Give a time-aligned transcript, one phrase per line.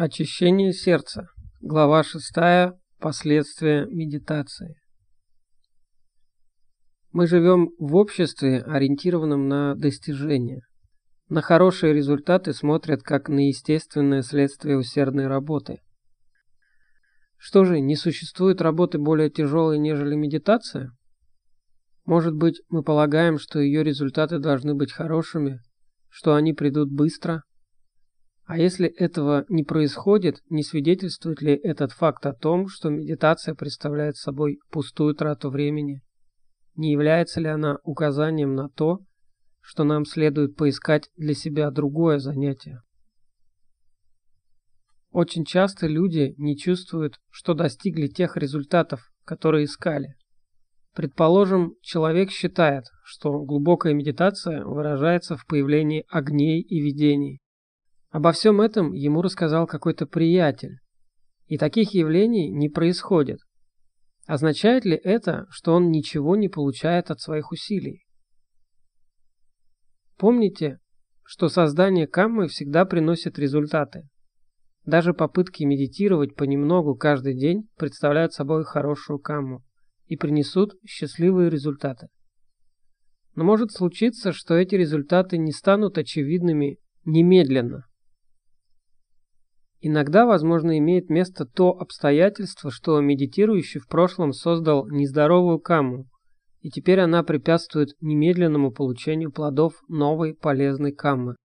[0.00, 1.26] Очищение сердца.
[1.60, 2.32] Глава 6.
[3.00, 4.76] Последствия медитации.
[7.10, 10.60] Мы живем в обществе, ориентированном на достижения.
[11.28, 15.80] На хорошие результаты смотрят как на естественное следствие усердной работы.
[17.36, 20.92] Что же, не существует работы более тяжелой, нежели медитация?
[22.04, 25.58] Может быть, мы полагаем, что ее результаты должны быть хорошими,
[26.08, 27.42] что они придут быстро–
[28.48, 34.16] а если этого не происходит, не свидетельствует ли этот факт о том, что медитация представляет
[34.16, 36.00] собой пустую трату времени?
[36.74, 39.00] Не является ли она указанием на то,
[39.60, 42.80] что нам следует поискать для себя другое занятие?
[45.10, 50.14] Очень часто люди не чувствуют, что достигли тех результатов, которые искали.
[50.94, 57.42] Предположим, человек считает, что глубокая медитация выражается в появлении огней и видений.
[58.10, 60.78] Обо всем этом ему рассказал какой-то приятель.
[61.46, 63.40] И таких явлений не происходит.
[64.26, 68.04] Означает ли это, что он ничего не получает от своих усилий?
[70.16, 70.78] Помните,
[71.22, 74.08] что создание каммы всегда приносит результаты.
[74.84, 79.62] Даже попытки медитировать понемногу каждый день представляют собой хорошую камму
[80.06, 82.08] и принесут счастливые результаты.
[83.34, 87.87] Но может случиться, что эти результаты не станут очевидными немедленно.
[89.80, 96.06] Иногда, возможно, имеет место то обстоятельство, что медитирующий в прошлом создал нездоровую камму,
[96.60, 101.36] и теперь она препятствует немедленному получению плодов новой полезной каммы.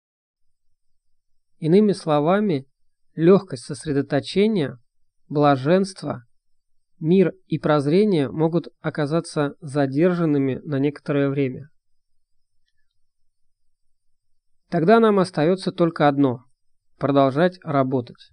[1.58, 2.66] Иными словами,
[3.14, 4.78] легкость сосредоточения,
[5.28, 6.24] блаженство,
[6.98, 11.68] мир и прозрение могут оказаться задержанными на некоторое время.
[14.70, 16.44] Тогда нам остается только одно–
[16.98, 18.30] продолжать работать.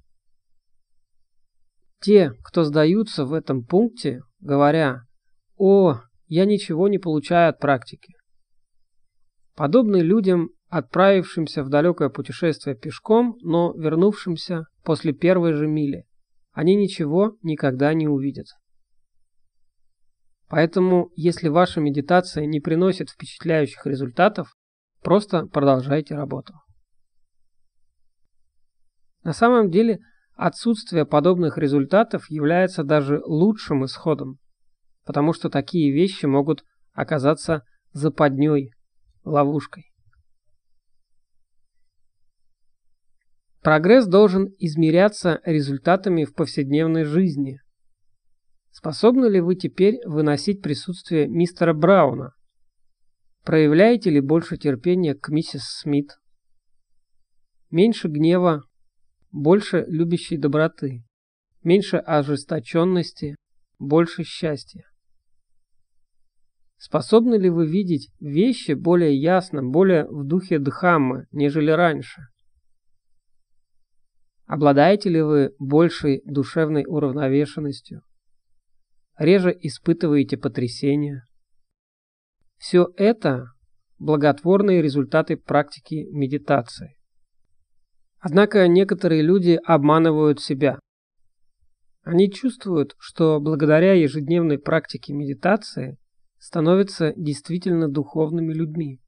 [2.01, 5.01] Те, кто сдаются в этом пункте, говоря
[5.57, 8.13] «О, я ничего не получаю от практики».
[9.55, 16.05] Подобны людям, отправившимся в далекое путешествие пешком, но вернувшимся после первой же мили.
[16.53, 18.47] Они ничего никогда не увидят.
[20.47, 24.55] Поэтому, если ваша медитация не приносит впечатляющих результатов,
[25.01, 26.53] просто продолжайте работу.
[29.23, 29.99] На самом деле,
[30.33, 34.39] отсутствие подобных результатов является даже лучшим исходом,
[35.05, 36.63] потому что такие вещи могут
[36.93, 38.71] оказаться западней,
[39.23, 39.91] ловушкой.
[43.61, 47.59] Прогресс должен измеряться результатами в повседневной жизни.
[48.71, 52.31] Способны ли вы теперь выносить присутствие мистера Брауна?
[53.43, 56.11] Проявляете ли больше терпения к миссис Смит?
[57.69, 58.63] Меньше гнева
[59.31, 61.03] больше любящей доброты,
[61.63, 63.35] меньше ожесточенности,
[63.77, 64.85] больше счастья.
[66.77, 72.27] Способны ли вы видеть вещи более ясно, более в духе Дхаммы, нежели раньше?
[74.45, 78.01] Обладаете ли вы большей душевной уравновешенностью?
[79.17, 81.25] Реже испытываете потрясения?
[82.57, 83.47] Все это
[83.99, 86.98] благотворные результаты практики медитации.
[88.19, 90.79] Однако некоторые люди обманывают себя.
[92.03, 95.97] Они чувствуют, что благодаря ежедневной практике медитации
[96.37, 98.99] становятся действительно духовными людьми.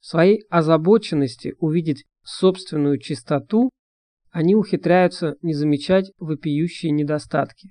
[0.00, 3.70] В своей озабоченности увидеть собственную чистоту
[4.30, 7.70] они ухитряются не замечать вопиющие недостатки,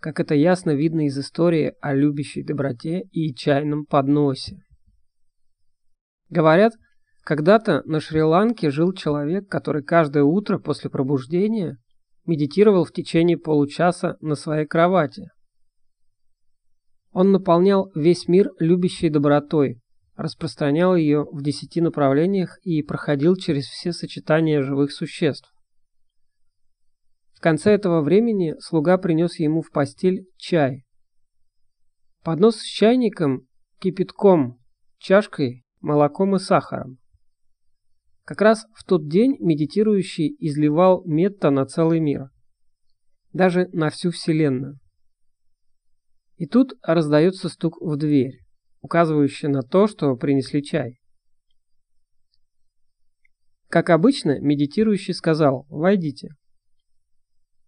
[0.00, 4.60] как это ясно видно из истории о любящей доброте и чайном подносе.
[6.30, 6.72] Говорят,
[7.24, 11.78] когда-то на Шри-Ланке жил человек, который каждое утро после пробуждения
[12.26, 15.30] медитировал в течение получаса на своей кровати.
[17.12, 19.80] Он наполнял весь мир любящей добротой,
[20.16, 25.50] распространял ее в десяти направлениях и проходил через все сочетания живых существ.
[27.34, 30.84] В конце этого времени слуга принес ему в постель чай.
[32.22, 33.46] Поднос с чайником,
[33.78, 34.58] кипятком,
[34.98, 36.98] чашкой, молоком и сахаром.
[38.24, 42.30] Как раз в тот день медитирующий изливал метта на целый мир.
[43.32, 44.78] Даже на всю Вселенную.
[46.36, 48.40] И тут раздается стук в дверь,
[48.80, 50.98] указывающий на то, что принесли чай.
[53.68, 56.30] Как обычно, медитирующий сказал «Войдите».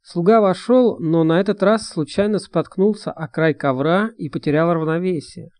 [0.02, 5.50] Слуга вошел, но на этот раз случайно споткнулся о край ковра и потерял равновесие.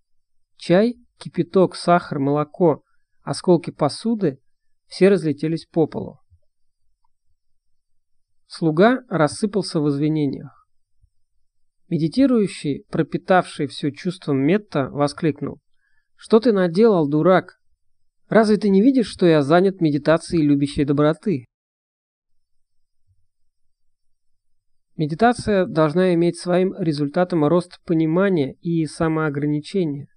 [0.57, 2.83] Чай, кипяток, сахар, молоко,
[3.23, 4.39] осколки посуды
[4.87, 6.19] все разлетелись по полу.
[8.47, 10.67] Слуга рассыпался в извинениях.
[11.89, 15.61] Медитирующий, пропитавший все чувством Метта, воскликнул.
[16.17, 17.59] «Что ты наделал, дурак?
[18.29, 21.47] Разве ты не видишь, что я занят медитацией любящей доброты?»
[24.97, 30.09] Медитация должна иметь своим результатом рост понимания и самоограничения.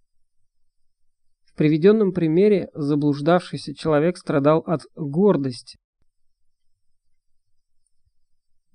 [1.59, 5.77] Приведенном примере заблуждавшийся человек страдал от гордости.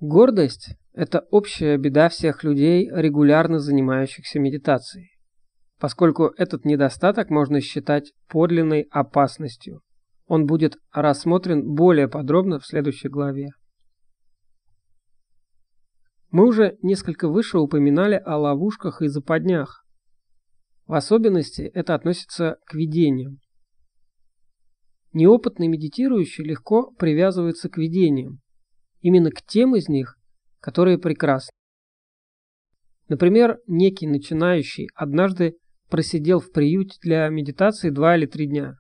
[0.01, 5.17] Гордость– это общая беда всех людей, регулярно занимающихся медитацией,
[5.81, 9.81] поскольку этот недостаток можно считать подлинной опасностью.
[10.27, 13.49] Он будет рассмотрен более подробно в следующей главе.
[16.31, 19.84] Мы уже несколько выше упоминали о ловушках и западнях.
[20.87, 23.39] В особенности это относится к видениям.
[25.13, 28.41] Неопытный медитирующий легко привязывается к видениям,
[29.01, 30.17] именно к тем из них,
[30.61, 31.53] которые прекрасны.
[33.09, 35.57] Например, некий начинающий однажды
[35.89, 38.77] просидел в приюте для медитации два или три дня.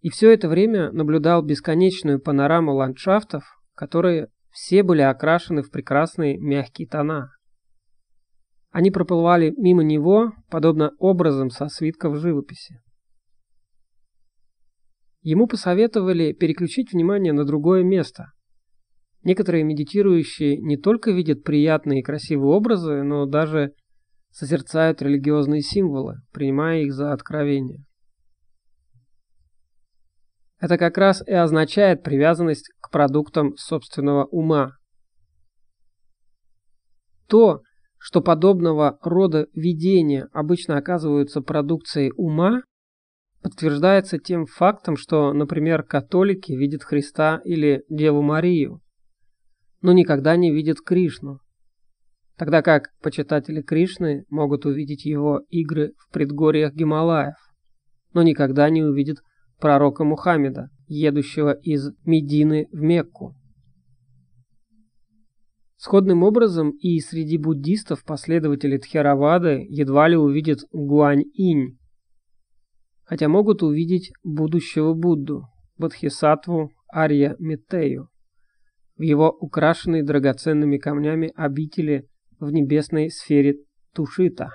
[0.00, 3.44] И все это время наблюдал бесконечную панораму ландшафтов,
[3.74, 7.30] которые все были окрашены в прекрасные мягкие тона.
[8.74, 12.80] Они проплывали мимо него, подобно образом со свитков живописи.
[15.22, 18.32] Ему посоветовали переключить внимание на другое место.
[19.22, 23.74] Некоторые медитирующие не только видят приятные и красивые образы, но даже
[24.32, 27.84] созерцают религиозные символы, принимая их за откровения.
[30.58, 34.72] Это как раз и означает привязанность к продуктам собственного ума.
[37.28, 37.60] То,
[38.04, 42.60] что подобного рода видения обычно оказываются продукцией ума,
[43.42, 48.82] подтверждается тем фактом, что, например, католики видят Христа или Деву Марию,
[49.80, 51.38] но никогда не видят Кришну,
[52.36, 57.36] тогда как почитатели Кришны могут увидеть его игры в предгорьях Гималаев,
[58.12, 59.20] но никогда не увидят
[59.58, 63.34] пророка Мухаммеда, едущего из Медины в Мекку.
[65.84, 71.76] Сходным образом и среди буддистов последователи Тхеравады едва ли увидят Гуань-инь,
[73.04, 75.42] хотя могут увидеть будущего Будду,
[75.76, 78.08] Бодхисаттву Арья Метею,
[78.96, 82.08] в его украшенной драгоценными камнями обители
[82.40, 83.58] в небесной сфере
[83.92, 84.52] Тушита.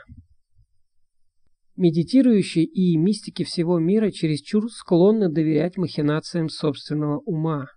[1.75, 7.67] Медитирующие и мистики всего мира чересчур склонны доверять махинациям собственного ума.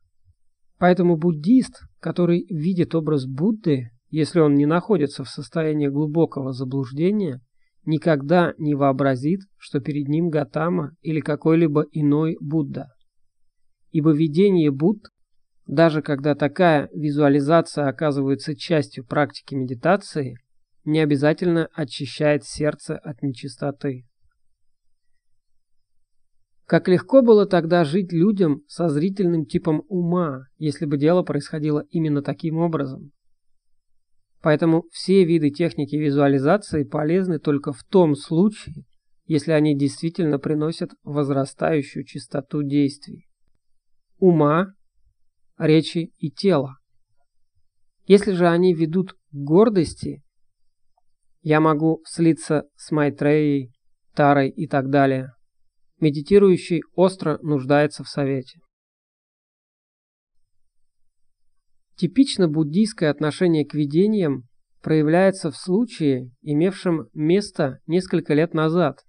[0.78, 7.40] Поэтому буддист, который видит образ Будды, если он не находится в состоянии глубокого заблуждения,
[7.84, 12.88] никогда не вообразит, что перед ним Гатама или какой-либо иной Будда.
[13.93, 15.10] Ибо видение Будд,
[15.66, 20.38] даже когда такая визуализация оказывается частью практики медитации,
[20.84, 24.06] не обязательно очищает сердце от нечистоты.
[26.73, 32.23] Как легко было тогда жить людям со зрительным типом ума, если бы дело происходило именно
[32.23, 33.13] таким образом.
[34.41, 38.87] Поэтому все виды техники визуализации полезны только в том случае,
[39.27, 43.27] если они действительно приносят возрастающую частоту действий.
[44.17, 44.69] Ума,
[45.59, 46.77] речи и тела.
[48.07, 50.23] Если же они ведут к гордости,
[51.43, 53.75] я могу слиться с Майтреей,
[54.14, 55.33] Тарой и так далее.
[56.02, 58.59] Медитирующий остро нуждается в совете.
[61.94, 64.49] Типично буддийское отношение к видениям
[64.82, 69.04] проявляется в случае, имевшем место несколько лет назад.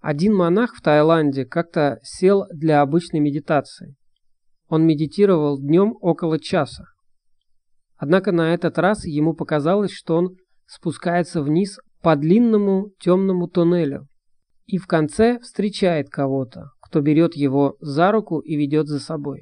[0.00, 3.94] Один монах в Таиланде как-то сел для обычной медитации.
[4.68, 6.84] Он медитировал днем около часа.
[7.96, 14.09] Однако на этот раз ему показалось, что он спускается вниз по длинному темному туннелю
[14.70, 19.40] и в конце встречает кого-то, кто берет его за руку и ведет за собой.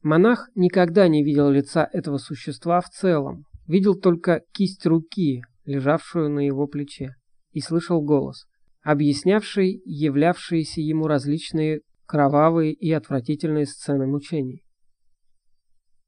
[0.00, 6.40] Монах никогда не видел лица этого существа в целом, видел только кисть руки, лежавшую на
[6.40, 7.14] его плече,
[7.52, 8.46] и слышал голос,
[8.82, 14.64] объяснявший являвшиеся ему различные кровавые и отвратительные сцены мучений.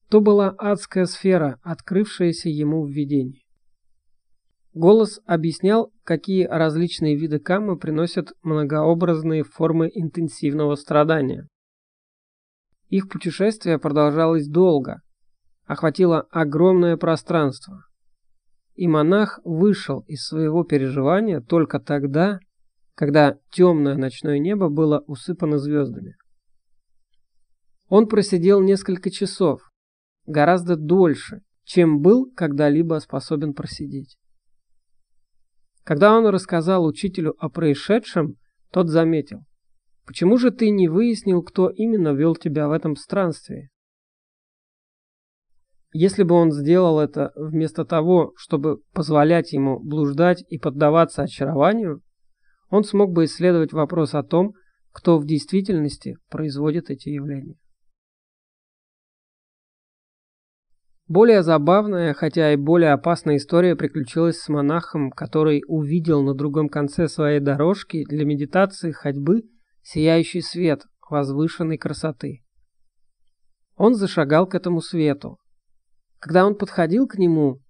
[0.09, 3.42] То была адская сфера, открывшаяся ему в видении.
[4.75, 11.47] Голос объяснял, какие различные виды каммы приносят многообразные формы интенсивного страдания.
[12.89, 15.03] Их путешествие продолжалось долго,
[15.67, 17.85] охватило огромное пространство.
[18.75, 22.41] И монах вышел из своего переживания только тогда,
[22.95, 26.17] когда темное ночное небо было усыпано звездами.
[27.89, 29.61] Он просидел несколько часов,
[30.25, 34.17] гораздо дольше, чем был когда-либо способен просидеть.
[35.85, 38.37] Когда он рассказал учителю о происшедшем,
[38.71, 39.41] тот заметил.
[40.07, 43.69] «Почему же ты не выяснил, кто именно вел тебя в этом странстве?»
[45.95, 52.01] Если бы он сделал это вместо того, чтобы позволять ему блуждать и поддаваться очарованию,
[52.71, 54.55] он смог бы исследовать вопрос о том,
[54.91, 57.57] кто в действительности производит эти явления.
[61.09, 67.09] Более забавная, хотя и более опасная история приключилась с монахом, который увидел на другом конце
[67.09, 69.43] своей дорожки для медитации ходьбы
[69.83, 72.43] сияющий свет возвышенной красоты.
[73.77, 75.39] Он зашагал к этому свету.
[76.19, 77.61] Когда он подходил к нему,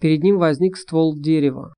[0.00, 1.74] перед ним возник ствол дерева.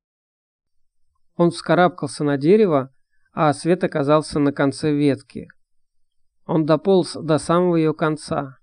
[1.37, 2.91] Он вскарабкался на дерево,
[3.33, 5.47] а свет оказался на конце ветки.
[6.47, 8.57] Он дополз до самого ее конца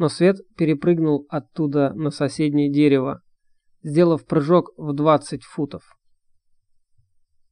[0.00, 3.20] но свет перепрыгнул оттуда на соседнее дерево,
[3.82, 5.82] сделав прыжок в 20 футов.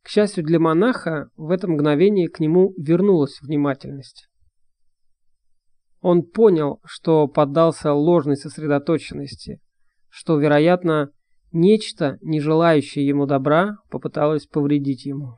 [0.01, 4.31] К счастью для монаха, в это мгновение к нему вернулась внимательность.
[6.01, 9.61] Он понял, что поддался ложной сосредоточенности,
[10.09, 11.11] что, вероятно,
[11.53, 15.37] нечто, не желающее ему добра, попыталось повредить ему.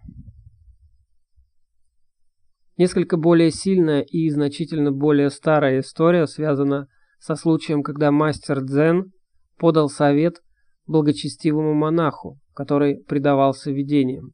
[2.77, 9.13] Несколько более сильная и значительно более старая история связана с со случаем, когда мастер Дзен
[9.59, 10.43] подал совет
[10.87, 14.33] благочестивому монаху, который предавался видениям.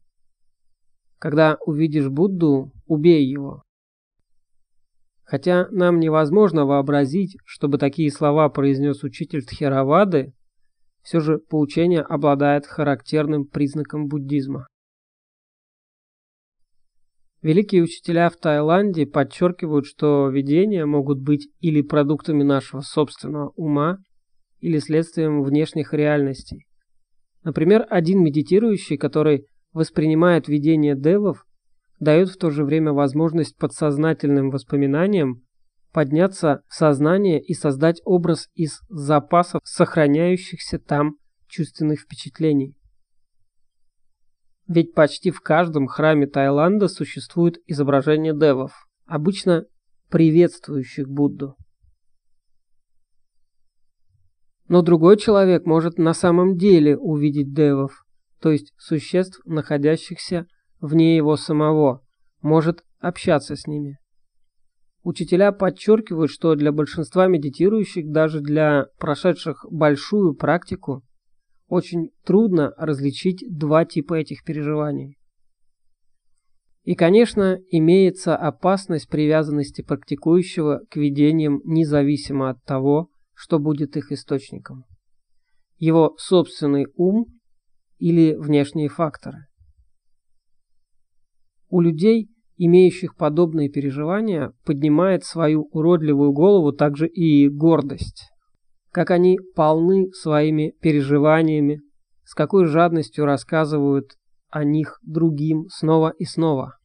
[1.19, 3.63] Когда увидишь Будду, убей его.
[5.23, 10.33] Хотя нам невозможно вообразить, чтобы такие слова произнес учитель Тхеравады,
[11.01, 14.67] все же поучение обладает характерным признаком буддизма.
[17.41, 23.99] Великие учителя в Таиланде подчеркивают, что видения могут быть или продуктами нашего собственного ума,
[24.59, 26.65] или следствием внешних реальностей.
[27.43, 31.45] Например, один медитирующий, который воспринимает видение девов,
[31.99, 35.43] дает в то же время возможность подсознательным воспоминаниям
[35.93, 41.17] подняться в сознание и создать образ из запасов сохраняющихся там
[41.47, 42.75] чувственных впечатлений.
[44.67, 48.73] Ведь почти в каждом храме Таиланда существует изображение девов,
[49.05, 49.65] обычно
[50.09, 51.55] приветствующих Будду.
[54.67, 58.05] Но другой человек может на самом деле увидеть девов,
[58.41, 60.47] то есть существ, находящихся
[60.81, 62.03] вне его самого,
[62.41, 63.97] может общаться с ними.
[65.03, 71.06] Учителя подчеркивают, что для большинства медитирующих, даже для прошедших большую практику,
[71.67, 75.17] очень трудно различить два типа этих переживаний.
[76.83, 84.85] И, конечно, имеется опасность привязанности практикующего к видениям независимо от того, что будет их источником.
[85.77, 87.25] Его собственный ум
[87.97, 89.47] или внешние факторы.
[91.69, 98.31] У людей, имеющих подобные переживания, поднимает свою уродливую голову также и гордость
[98.97, 101.83] как они полны своими переживаниями,
[102.23, 104.17] с какой жадностью рассказывают
[104.49, 106.79] о них другим снова и снова.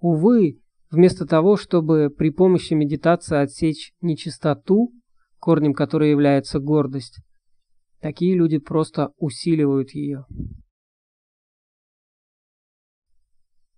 [0.00, 0.58] Увы,
[0.90, 4.90] вместо того, чтобы при помощи медитации отсечь нечистоту,
[5.38, 7.20] корнем которой является гордость,
[8.00, 10.24] такие люди просто усиливают ее.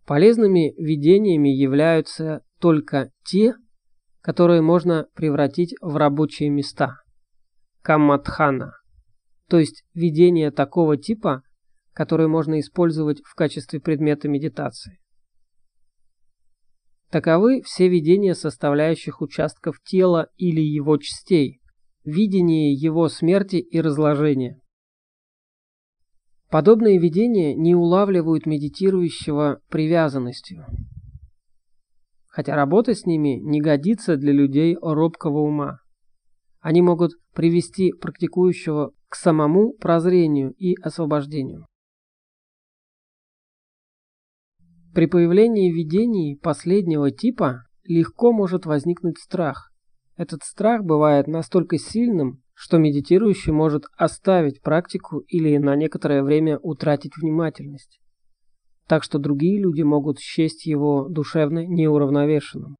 [0.06, 3.56] Полезными видениями являются только те,
[4.22, 6.94] которые можно превратить в рабочие места–
[7.86, 8.72] камматхана,
[9.48, 11.42] то есть видение такого типа,
[11.92, 14.98] которое можно использовать в качестве предмета медитации.
[17.12, 21.60] Таковы все видения составляющих участков тела или его частей,
[22.04, 24.60] видение его смерти и разложения.
[26.50, 30.66] Подобные видения не улавливают медитирующего привязанностью,
[32.26, 35.85] хотя работа с ними не годится для людей робкого ума.
[36.66, 41.64] Они могут привести практикующего к самому прозрению и освобождению.
[44.92, 49.70] При появлении видений последнего типа легко может возникнуть страх.
[50.16, 57.16] Этот страх бывает настолько сильным, что медитирующий может оставить практику или на некоторое время утратить
[57.16, 58.00] внимательность.
[58.88, 62.74] Так что другие люди могут счесть его душевно неуравновешенным.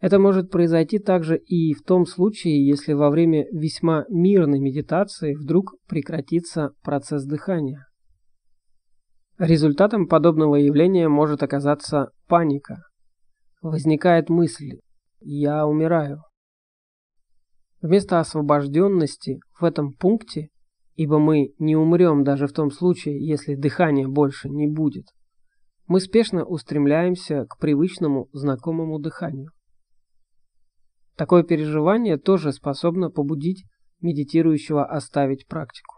[0.00, 5.74] Это может произойти также и в том случае, если во время весьма мирной медитации вдруг
[5.88, 7.86] прекратится процесс дыхания.
[9.38, 12.82] Результатом подобного явления может оказаться паника.
[13.60, 14.78] Возникает мысль,
[15.20, 16.22] я умираю.
[17.80, 20.48] Вместо освобожденности в этом пункте,
[20.94, 25.06] ибо мы не умрем даже в том случае, если дыхания больше не будет,
[25.86, 29.50] мы спешно устремляемся к привычному знакомому дыханию.
[31.18, 33.64] Такое переживание тоже способно побудить
[34.00, 35.96] медитирующего оставить практику.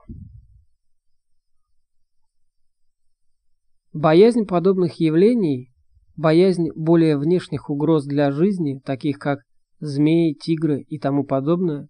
[3.93, 5.75] Боязнь подобных явлений,
[6.17, 9.41] боязнь более внешних угроз для жизни, таких как
[9.79, 11.89] змеи, тигры и тому подобное,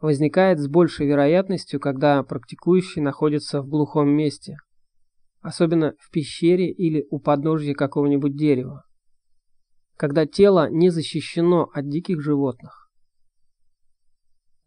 [0.00, 4.56] возникает с большей вероятностью, когда практикующий находится в глухом месте,
[5.42, 8.84] особенно в пещере или у подножья какого-нибудь дерева,
[9.96, 12.90] когда тело не защищено от диких животных.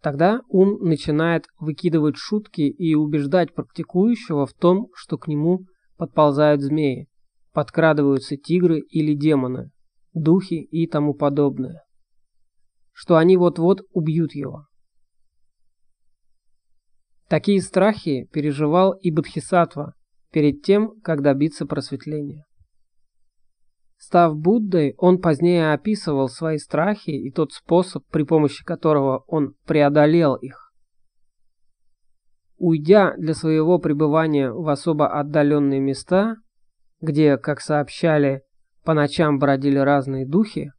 [0.01, 5.65] Тогда ум начинает выкидывать шутки и убеждать практикующего в том, что к нему
[5.98, 7.07] подползают змеи,
[7.51, 9.72] подкрадываются тигры или демоны,
[10.13, 11.88] духи и тому подобное
[13.00, 14.65] что они вот-вот убьют его.
[17.29, 19.93] Такие страхи переживал и Бодхисаттва
[20.31, 22.47] перед тем, как добиться просветления.
[23.98, 30.36] Став Буддой, он позднее описывал свои страхи и тот способ, при помощи которого он преодолел
[30.36, 30.72] их.
[32.58, 36.38] Уйдя для своего пребывания в особо отдаленные места,
[37.01, 38.44] где, как сообщали,
[38.84, 40.72] по ночам бродили разные духи,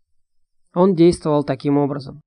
[0.75, 2.21] он действовал таким образом.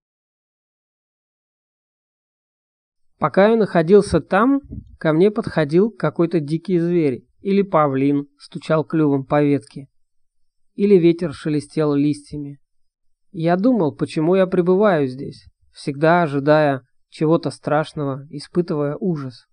[3.18, 4.62] Пока я находился там,
[4.98, 9.88] ко мне подходил какой-то дикий зверь, или павлин стучал клювом по ветке,
[10.76, 12.60] или ветер шелестел листьями.
[13.32, 19.48] Я думал, почему я пребываю здесь, всегда ожидая чего-то страшного, испытывая ужас.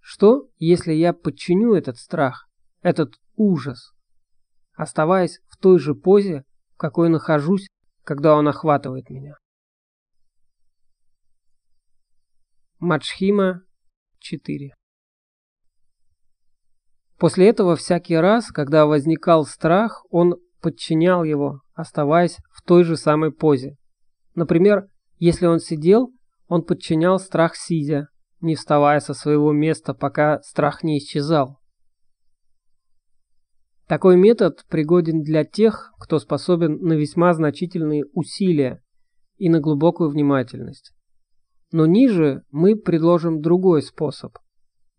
[0.00, 2.48] Что, если я подчиню этот страх,
[2.80, 3.92] этот ужас,
[4.74, 7.68] оставаясь в той же позе, в какой нахожусь
[8.04, 9.36] когда он охватывает меня.
[12.78, 13.62] Мачхима
[14.18, 14.74] 4
[17.22, 23.30] После этого всякий раз, когда возникал страх, он подчинял его, оставаясь в той же самой
[23.30, 23.76] позе.
[24.34, 24.88] Например,
[25.20, 26.10] если он сидел,
[26.48, 28.08] он подчинял страх сидя,
[28.40, 31.60] не вставая со своего места, пока страх не исчезал.
[33.86, 38.82] Такой метод пригоден для тех, кто способен на весьма значительные усилия
[39.36, 40.92] и на глубокую внимательность.
[41.70, 44.32] Но ниже мы предложим другой способ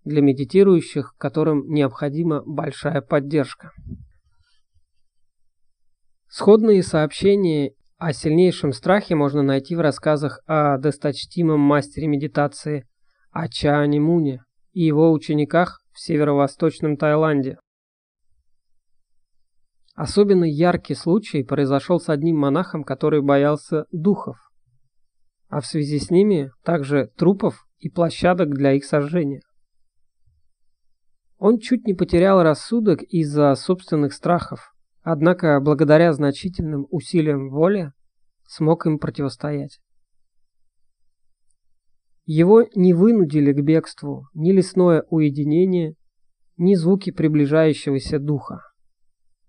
[0.04, 3.72] для медитирующих, которым необходима большая поддержка.
[6.28, 12.88] Сходные сообщения о сильнейшем страхе можно найти в рассказах о досточтимом мастере медитации
[13.32, 17.58] Ачаане Муне и его учениках в северо-восточном Таиланде.
[19.96, 24.38] Особенно яркий случай произошел с одним монахом, который боялся духов,
[25.50, 29.42] а в связи с ними также трупов и площадок для их сожжения.
[31.46, 37.92] Он чуть не потерял рассудок из-за собственных страхов, однако благодаря значительным усилиям воли
[38.48, 39.82] смог им противостоять.
[42.24, 45.96] Его не вынудили к бегству ни лесное уединение,
[46.56, 48.62] ни звуки приближающегося духа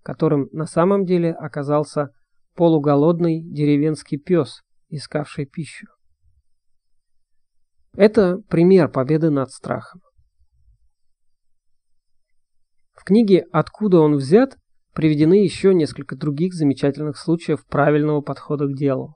[0.05, 2.11] которым на самом деле оказался
[2.53, 5.87] полуголодный деревенский пес, искавший пищу.
[7.93, 10.01] Это пример победы над страхом.
[12.93, 14.57] В книге «Откуда он взят»
[14.93, 19.15] приведены еще несколько других замечательных случаев правильного подхода к делу.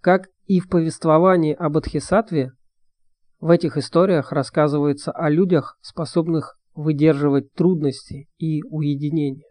[0.00, 2.52] Как и в повествовании об Адхисатве,
[3.40, 9.48] в этих историях рассказывается о людях, способных выдерживать трудности и уединение.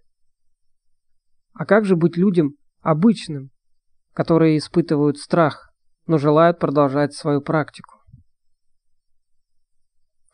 [1.54, 3.50] А как же быть людям обычным,
[4.13, 5.72] которые испытывают страх,
[6.06, 7.96] но желают продолжать свою практику?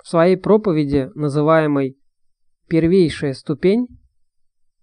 [0.03, 2.00] В своей проповеди, называемой
[2.71, 3.87] «Первейшая ступень»,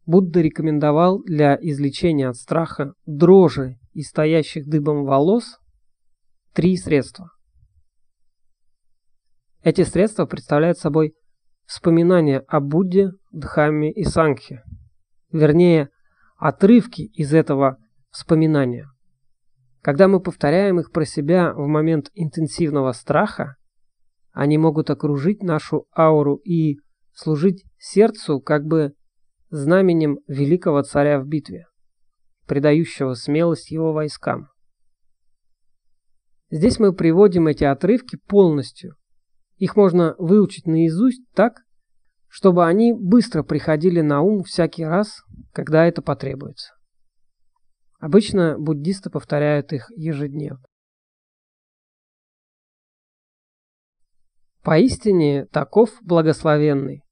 [0.05, 5.59] Будда рекомендовал для излечения от страха дрожи и стоящих дыбом волос
[6.53, 7.31] три средства.
[9.62, 11.14] Эти средства представляют собой
[11.64, 14.64] вспоминания о Будде, Дхамме и Сангхе.
[15.33, 15.88] Вернее,
[16.37, 17.79] отрывки из этого
[18.11, 18.87] вспоминания.
[19.81, 23.57] Когда мы повторяем их про себя в момент интенсивного страха,
[24.33, 26.77] они могут окружить нашу ауру и
[27.18, 28.92] служить сердцу как бы
[29.50, 31.66] знаменем великого царя в битве,
[32.46, 34.48] придающего смелость его войскам.
[36.50, 38.94] Здесь мы приводим эти отрывки полностью,
[39.57, 41.62] их можно выучить наизусть так,
[42.28, 45.20] чтобы они быстро приходили на ум всякий раз,
[45.52, 46.72] когда это потребуется.
[47.98, 50.62] Обычно буддисты повторяют их ежедневно.
[54.62, 57.02] Поистине таков благословенный,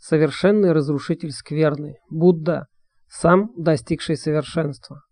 [0.00, 2.66] совершенный разрушитель скверный, Будда,
[3.06, 5.02] сам достигший совершенства.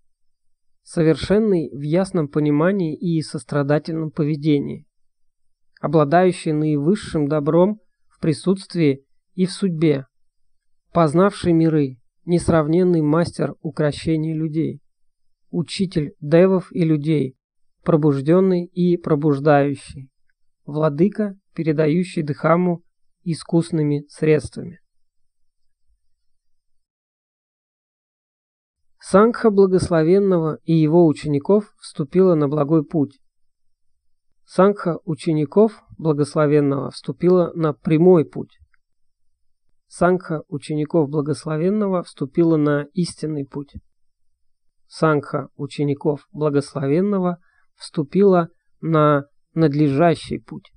[0.82, 4.86] Совершенный в ясном понимании и сострадательном поведении,
[5.80, 10.06] обладающий наивысшим добром в присутствии и в судьбе,
[10.92, 14.80] познавший миры, несравненный мастер укращения людей,
[15.50, 17.36] учитель девов и людей,
[17.84, 20.08] пробужденный и пробуждающий,
[20.64, 22.82] владыка передающий Дхамму
[23.32, 24.80] искусными средствами.
[29.00, 33.20] Сангха Благословенного и его учеников вступила на благой путь.
[34.44, 38.58] Сангха учеников Благословенного вступила на прямой путь.
[39.86, 43.72] Сангха учеников Благословенного вступила на истинный путь.
[44.86, 47.38] Сангха учеников Благословенного
[47.76, 48.48] вступила
[48.80, 50.72] на надлежащий путь.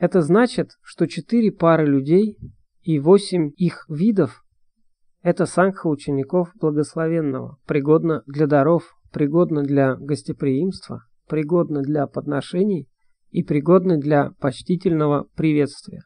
[0.00, 2.38] Это значит, что четыре пары людей
[2.80, 4.42] и восемь их видов–
[5.22, 12.88] это сангха учеников благословенного, пригодно для даров, пригодно для гостеприимства, пригодно для подношений
[13.30, 16.00] и пригодно для почтительного приветствия,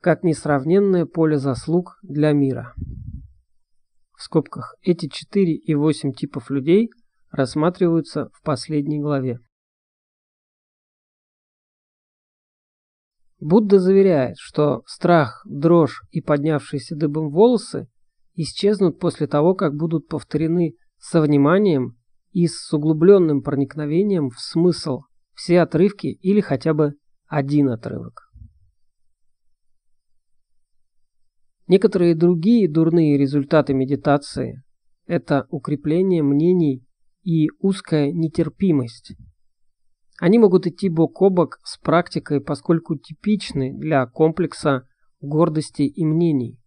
[0.00, 2.72] как несравненное поле заслуг для мира.
[4.16, 6.88] В скобках эти четыре и восемь типов людей
[7.30, 9.40] рассматриваются в последней главе.
[13.40, 17.88] Будда заверяет, что страх, дрожь и поднявшиеся дыбом волосы
[18.34, 21.96] исчезнут после того, как будут повторены со вниманием
[22.32, 25.00] и с углубленным проникновением в смысл
[25.34, 26.94] все отрывки или хотя бы
[27.26, 28.30] один отрывок.
[31.66, 34.62] Некоторые другие дурные результаты медитации–
[35.06, 36.84] это укрепление мнений
[37.22, 39.16] и узкая нетерпимость–
[40.20, 44.86] они могут идти бок о бок с практикой, поскольку типичны для комплекса
[45.20, 46.60] гордости и мнений.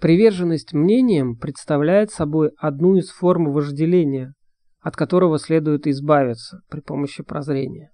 [0.00, 4.34] Приверженность мнениям представляет собой одну из форм вожделения,
[4.80, 7.92] от которого следует избавиться при помощи прозрения.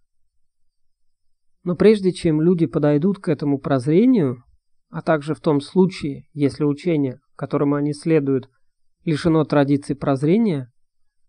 [1.64, 4.44] Но прежде чем люди подойдут к этому прозрению,
[4.88, 8.48] а также в том случае, если учение, которому они следуют,
[9.04, 10.70] лишено традиции прозрения,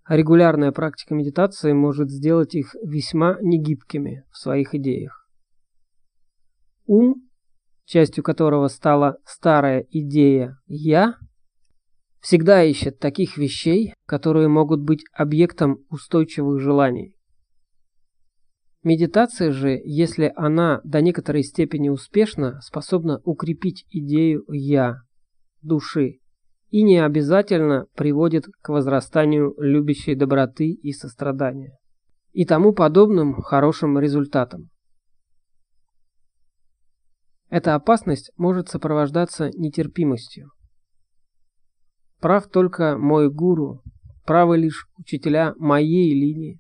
[0.07, 5.27] а регулярная практика медитации может сделать их весьма негибкими в своих идеях.
[6.85, 7.27] Ум,
[7.83, 11.15] частью которого стала старая идея «я»,
[12.21, 17.13] всегда ищет таких вещей, которые могут быть объектом устойчивых желаний.
[18.83, 25.01] Медитация же, если она до некоторой степени успешна, способна укрепить идею «я»,
[25.61, 26.19] души,
[26.69, 31.77] и не обязательно приводит к возрастанию любящей доброты и сострадания
[32.38, 34.69] и тому подобным хорошим результатам.
[37.49, 40.51] Эта опасность может сопровождаться нетерпимостью.
[42.19, 43.82] Прав только мой гуру,
[44.23, 46.60] правы лишь учителя моей линии.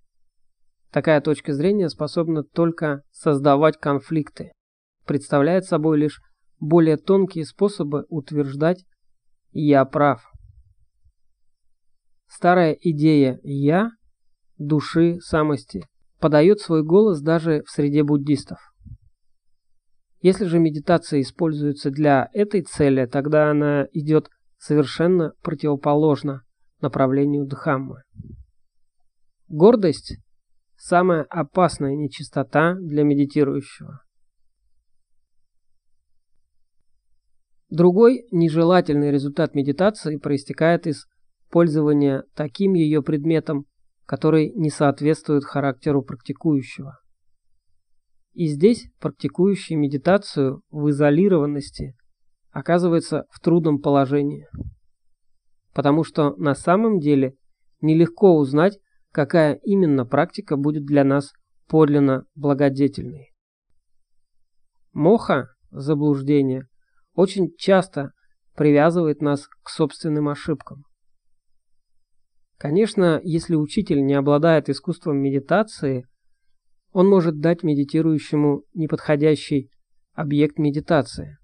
[0.91, 4.53] Такая точка зрения способна только создавать конфликты,
[5.05, 6.21] представляет собой лишь
[6.59, 8.83] более тонкие способы утверждать
[9.65, 10.21] я прав.
[12.27, 13.89] Старая идея «я»
[14.57, 15.85] души самости
[16.19, 18.59] подает свой голос даже в среде буддистов.
[20.21, 26.41] Если же медитация используется для этой цели, тогда она идет совершенно противоположно
[26.81, 28.01] направлению Дхаммы.
[29.47, 30.17] Гордость–
[30.75, 34.01] самая опасная нечистота для медитирующего.
[37.69, 41.05] Другой нежелательный результат медитации проистекает из
[41.49, 43.65] пользования таким ее предметом,
[44.05, 46.97] который не соответствует характеру практикующего.
[48.33, 51.95] И здесь практикующий медитацию в изолированности
[52.51, 54.47] оказывается в трудном положении.
[55.73, 57.33] Потому что на самом деле
[57.81, 58.79] нелегко узнать,
[59.11, 61.33] какая именно практика будет для нас
[61.67, 63.33] подлинно благодетельной.
[64.93, 66.67] Моха, заблуждение–
[67.17, 68.11] очень часто
[68.55, 70.83] привязывает нас к собственным ошибкам.
[72.59, 76.05] Конечно, если учитель не обладает искусством медитации,
[76.91, 79.71] он может дать медитирующему неподходящий
[80.13, 81.37] объект медитации.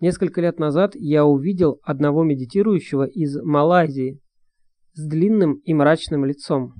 [0.00, 4.18] Несколько лет назад я увидел одного медитирующего из Малайзии
[4.94, 6.74] с длинным и мрачным лицом.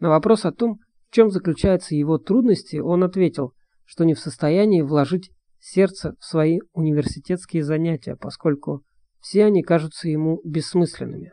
[0.00, 0.78] На вопрос о том,
[1.10, 3.52] в чем заключаются его трудности, он ответил,
[3.84, 8.82] что не в состоянии вложить сердце в свои университетские занятия, поскольку
[9.20, 11.32] все они кажутся ему бессмысленными.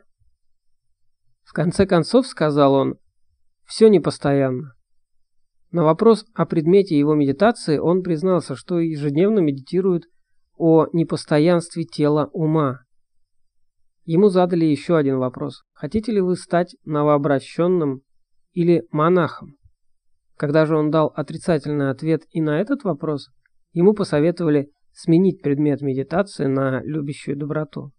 [1.44, 2.96] В конце концов, сказал он,
[3.64, 4.74] все непостоянно.
[5.70, 10.04] На вопрос о предмете его медитации он признался, что ежедневно медитирует
[10.56, 12.80] о непостоянстве тела ума.
[14.04, 15.64] Ему задали еще один вопрос.
[15.72, 18.02] Хотите ли вы стать новообращенным
[18.52, 19.56] или монахом?
[20.36, 23.30] Когда же он дал отрицательный ответ и на этот вопрос,
[23.76, 27.92] ему посоветовали сменить предмет медитации на любящую доброту.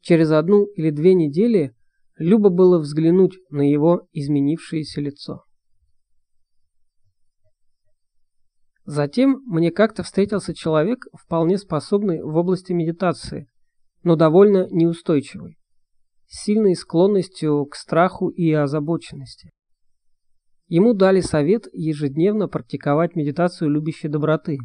[0.00, 1.76] Через одну или две недели
[2.16, 5.44] любо было взглянуть на его изменившееся лицо.
[8.84, 13.48] Затем мне как-то встретился человек, вполне способный в области медитации,
[14.02, 15.56] но довольно неустойчивый,
[16.26, 19.52] с сильной склонностью к страху и озабоченности.
[20.68, 24.58] Ему дали совет ежедневно практиковать медитацию любящей доброты.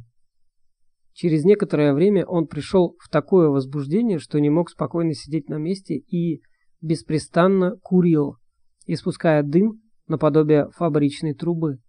[1.14, 5.96] Через некоторое время он пришел в такое возбуждение, что не мог спокойно сидеть на месте
[5.96, 6.42] и
[6.82, 8.36] беспрестанно курил,
[8.86, 11.80] испуская дым наподобие фабричной трубы.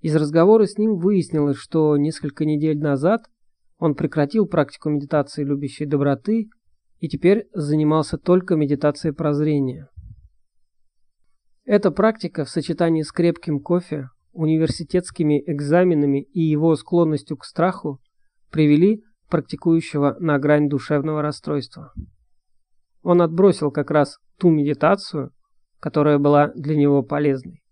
[0.00, 3.22] Из разговора с ним выяснилось, что несколько недель назад
[3.78, 6.50] он прекратил практику медитации любящей доброты
[6.98, 9.88] и теперь занимался только медитацией прозрения.
[11.64, 18.00] Эта практика в сочетании с крепким кофе, университетскими экзаменами и его склонностью к страху
[18.50, 21.92] привели практикующего на грань душевного расстройства.
[23.02, 25.30] Он отбросил как раз ту медитацию,
[25.80, 27.62] которая была для него полезной.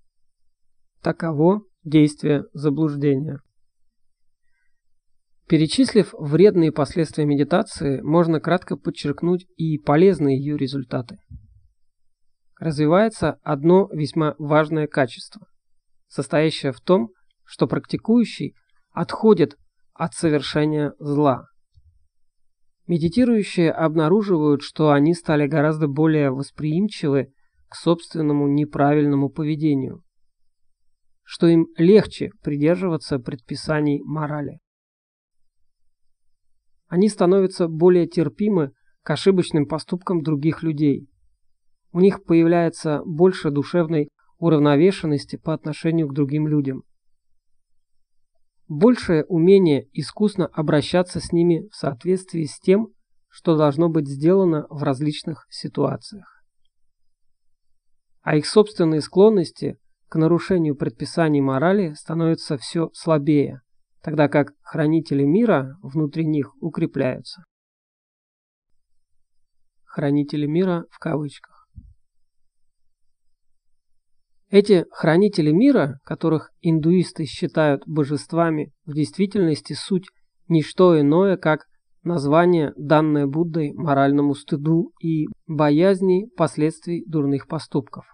[1.03, 3.41] Таково Действие заблуждения.
[5.49, 11.19] Перечислив вредные последствия медитации, можно кратко подчеркнуть и полезные ее результаты.
[12.63, 15.49] Развивается одно весьма важное качество,
[16.07, 17.09] состоящее в том,
[17.43, 18.55] что практикующий
[18.93, 19.57] отходит
[19.95, 21.47] от совершения зла.
[22.87, 27.33] Медитирующие обнаруживают, что они стали гораздо более восприимчивы
[27.69, 30.05] к собственному неправильному поведению
[31.25, 34.59] что им легче придерживаться предписаний морали.
[36.89, 38.73] Они становятся более терпимы
[39.03, 41.09] к ошибочным поступкам других людей.
[41.93, 46.85] У них появляется больше душевной уравновешенности по отношению к другим людям.
[48.67, 52.89] Большее умение искусно обращаться с ними в соответствии с тем,
[53.29, 56.43] что должно быть сделано в различных ситуациях.
[58.23, 59.79] А их собственные склонности
[60.09, 63.61] к нарушению предписаний морали становится все слабее,
[64.03, 67.45] тогда как хранители мира внутри них укрепляются.
[69.85, 71.52] Хранители мира в кавычках.
[74.53, 80.05] Эти хранители мира, которых индуисты считают божествами, в действительности суть
[80.47, 81.65] не что иное, как
[82.03, 88.05] название, данное Буддой моральному стыду и боязни последствий дурных поступков.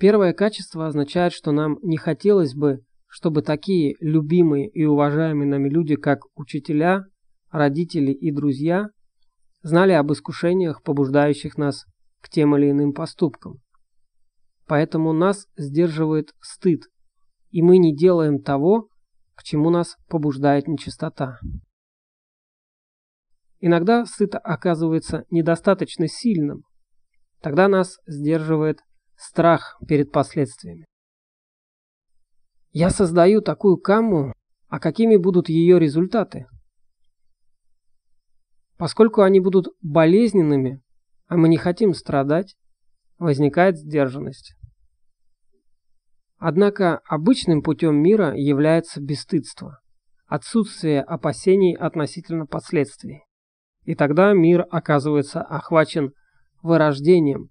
[0.00, 5.94] Первое качество означает, что нам не хотелось бы, чтобы такие любимые и уважаемые нами люди,
[5.94, 7.04] как учителя,
[7.52, 8.88] родители и друзья,
[9.62, 11.84] знали об искушениях, побуждающих нас
[12.20, 13.60] к тем или иным поступкам.
[14.66, 16.84] Поэтому нас сдерживает стыд,
[17.50, 18.88] и мы не делаем того,
[19.34, 21.38] к чему нас побуждает нечистота.
[23.60, 26.64] Иногда стыд оказывается недостаточно сильным.
[27.40, 28.80] Тогда нас сдерживает
[29.16, 30.84] страх перед последствиями.
[32.72, 34.32] Я создаю такую камму,
[34.68, 36.46] а какими будут ее результаты?
[38.76, 40.82] Поскольку они будут болезненными,
[41.26, 42.56] а мы не хотим страдать,
[43.18, 44.54] возникает сдержанность.
[46.38, 49.80] Однако обычным путем мира является бесстыдство,
[50.26, 53.22] отсутствие опасений относительно последствий.
[53.84, 56.12] И тогда мир оказывается охвачен
[56.62, 57.50] вырождением,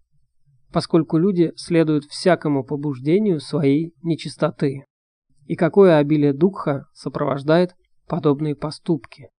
[0.72, 4.86] поскольку люди следуют всякому побуждению своей нечистоты.
[5.46, 7.76] И какое обилие духа сопровождает
[8.08, 9.30] подобные поступки.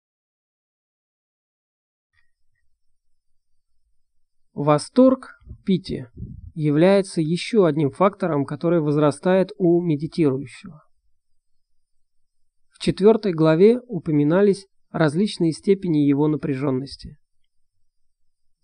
[4.55, 6.09] Восторг пити
[6.55, 10.81] является еще одним фактором, который возрастает у медитирующего.
[12.71, 17.19] В четвертой главе упоминались различные степени его напряженности.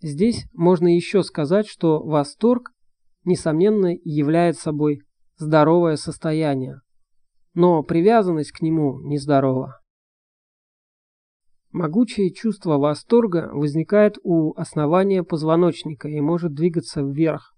[0.01, 2.71] Здесь можно еще сказать, что восторг,
[3.25, 5.03] несомненно, является собой
[5.39, 6.81] здоровое состояние,
[7.53, 9.80] но привязанность к нему нездорова.
[11.73, 17.55] Могучее чувство восторга возникает у основания позвоночника и может двигаться вверх.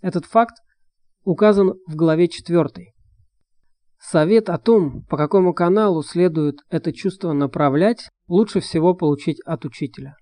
[0.00, 0.54] Этот факт
[1.24, 2.92] указан в главе 4.
[3.98, 10.16] Совет о том, по какому каналу следует это чувство направлять, лучше всего получить от учителя.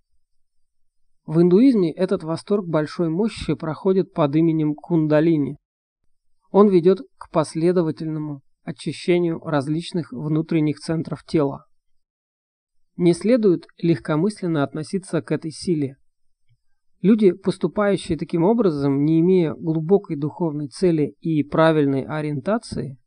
[1.26, 5.56] В индуизме этот восторг большой мощи проходит под именем кундалини.
[6.50, 11.66] Он ведет к последовательному очищению различных внутренних центров тела.
[13.00, 15.96] Не следует легкомысленно относиться к этой силе.
[17.00, 22.98] Люди, поступающие таким образом, не имея глубокой духовной цели и правильной ориентации,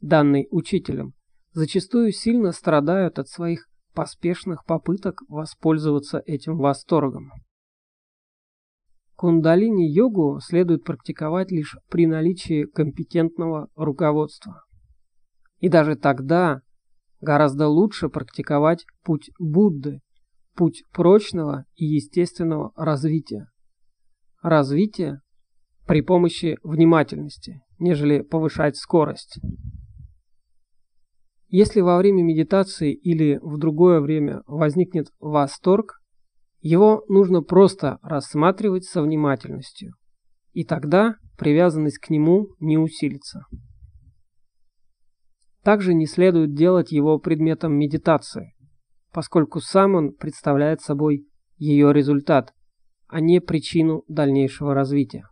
[0.00, 1.12] данной учителем,
[1.52, 7.30] зачастую сильно страдают от своих поспешных попыток воспользоваться этим восторгом.
[9.14, 14.64] Кундалини-йогу следует практиковать лишь при наличии компетентного руководства.
[15.60, 16.62] И даже тогда
[17.22, 20.00] гораздо лучше практиковать путь Будды,
[20.54, 23.48] путь прочного и естественного развития.
[24.42, 25.20] Развитие
[25.86, 29.38] при помощи внимательности, нежели повышать скорость.
[31.48, 36.00] Если во время медитации или в другое время возникнет восторг,
[36.60, 39.94] его нужно просто рассматривать со внимательностью,
[40.52, 43.44] и тогда привязанность к нему не усилится.
[45.62, 48.54] Также не следует делать его предметом медитации,
[49.12, 52.52] поскольку сам он представляет собой ее результат,
[53.06, 55.28] а не причину дальнейшего развития.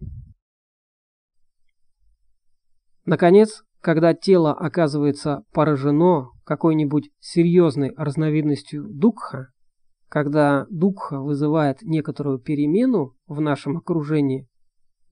[3.05, 9.49] Наконец, когда тело оказывается поражено какой-нибудь серьезной разновидностью дукха,
[10.09, 14.47] когда дукха вызывает некоторую перемену в нашем окружении,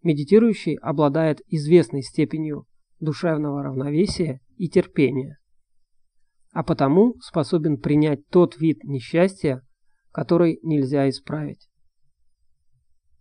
[0.02, 2.66] медитирующий обладает известной степенью
[3.00, 5.38] душевного равновесия и терпения,
[6.52, 9.62] а потому способен принять тот вид несчастья,
[10.12, 11.68] который нельзя исправить.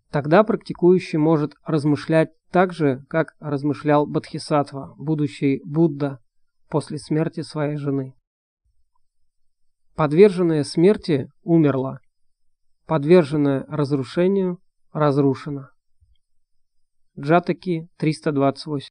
[0.10, 6.20] Тогда практикующий может размышлять так же, как размышлял Бодхисаттва, будущий Будда,
[6.70, 8.14] после смерти своей жены.
[9.96, 12.00] Подверженная смерти умерла,
[12.86, 15.72] подверженная разрушению разрушена.
[17.20, 18.88] Джатаки 328